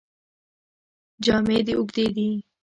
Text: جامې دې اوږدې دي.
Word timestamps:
جامې 1.23 1.57
دې 1.65 1.73
اوږدې 1.77 2.05
دي. 2.15 2.29